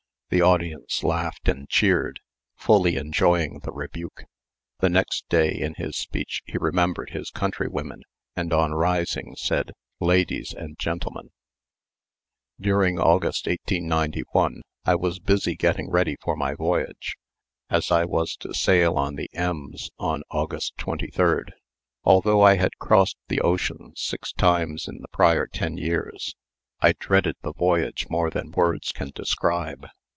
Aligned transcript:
The 0.33 0.41
audience 0.41 1.03
laughed 1.03 1.49
and 1.49 1.67
cheered, 1.67 2.21
fully 2.55 2.95
enjoying 2.95 3.59
the 3.63 3.73
rebuke. 3.73 4.23
The 4.79 4.87
next 4.87 5.27
day 5.27 5.51
in 5.51 5.73
his 5.75 5.97
speech 5.97 6.41
he 6.45 6.57
remembered 6.57 7.09
his 7.09 7.29
countrywomen, 7.31 8.03
and 8.33 8.53
on 8.53 8.71
rising 8.73 9.35
said, 9.37 9.73
"Ladies 9.99 10.53
and 10.57 10.79
gentlemen." 10.79 11.31
During 12.61 12.97
August, 12.97 13.45
1891, 13.45 14.61
I 14.85 14.95
was 14.95 15.19
busy 15.19 15.57
getting 15.57 15.89
ready 15.89 16.15
for 16.21 16.37
my 16.37 16.53
voyage, 16.53 17.17
as 17.69 17.91
I 17.91 18.05
was 18.05 18.37
to 18.37 18.53
sail 18.53 18.93
on 18.95 19.15
the 19.15 19.29
Ems 19.33 19.89
on 19.99 20.23
August 20.31 20.77
23. 20.77 21.43
Although 22.05 22.41
I 22.41 22.55
had 22.55 22.77
crossed 22.79 23.17
the 23.27 23.41
ocean 23.41 23.91
six 23.97 24.31
times 24.31 24.87
in 24.87 24.99
the 25.01 25.09
prior 25.09 25.45
ten 25.45 25.75
years 25.75 26.35
I 26.79 26.93
dreaded 26.97 27.35
the 27.41 27.51
voyage 27.51 28.07
more 28.09 28.29
than 28.29 28.51
words 28.51 28.93
can 28.93 29.11
describe. 29.13 29.87